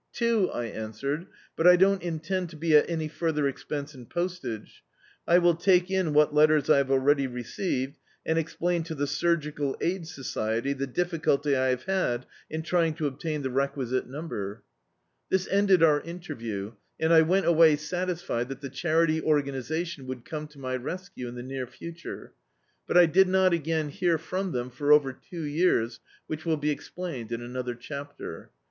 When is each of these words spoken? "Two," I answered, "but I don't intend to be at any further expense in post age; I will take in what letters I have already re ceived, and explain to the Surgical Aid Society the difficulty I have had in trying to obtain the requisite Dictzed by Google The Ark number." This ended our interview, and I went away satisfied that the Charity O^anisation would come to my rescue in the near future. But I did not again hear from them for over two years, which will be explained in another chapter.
"Two," 0.13 0.49
I 0.49 0.65
answered, 0.65 1.27
"but 1.55 1.67
I 1.67 1.75
don't 1.75 2.01
intend 2.01 2.49
to 2.49 2.55
be 2.55 2.75
at 2.75 2.89
any 2.89 3.07
further 3.07 3.47
expense 3.47 3.93
in 3.93 4.07
post 4.07 4.43
age; 4.43 4.83
I 5.27 5.37
will 5.37 5.53
take 5.53 5.91
in 5.91 6.11
what 6.15 6.33
letters 6.33 6.71
I 6.71 6.77
have 6.77 6.89
already 6.89 7.27
re 7.27 7.43
ceived, 7.43 7.93
and 8.25 8.39
explain 8.39 8.81
to 8.85 8.95
the 8.95 9.05
Surgical 9.05 9.77
Aid 9.79 10.07
Society 10.07 10.73
the 10.73 10.87
difficulty 10.87 11.55
I 11.55 11.67
have 11.67 11.83
had 11.83 12.25
in 12.49 12.63
trying 12.63 12.95
to 12.95 13.05
obtain 13.05 13.43
the 13.43 13.51
requisite 13.51 14.05
Dictzed 14.07 14.11
by 14.11 14.21
Google 14.21 14.37
The 14.37 14.37
Ark 14.37 14.59
number." 14.59 14.63
This 15.29 15.47
ended 15.51 15.83
our 15.83 16.01
interview, 16.01 16.71
and 16.99 17.13
I 17.13 17.21
went 17.21 17.45
away 17.45 17.75
satisfied 17.75 18.49
that 18.49 18.61
the 18.61 18.71
Charity 18.71 19.21
O^anisation 19.21 20.07
would 20.07 20.25
come 20.25 20.47
to 20.47 20.57
my 20.59 20.75
rescue 20.77 21.27
in 21.27 21.35
the 21.35 21.43
near 21.43 21.67
future. 21.67 22.33
But 22.87 22.97
I 22.97 23.05
did 23.05 23.27
not 23.27 23.53
again 23.53 23.89
hear 23.89 24.17
from 24.17 24.51
them 24.51 24.71
for 24.71 24.91
over 24.91 25.13
two 25.13 25.43
years, 25.43 25.99
which 26.25 26.43
will 26.43 26.57
be 26.57 26.71
explained 26.71 27.31
in 27.31 27.43
another 27.43 27.75
chapter. 27.75 28.49